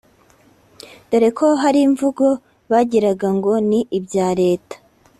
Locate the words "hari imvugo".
1.61-2.25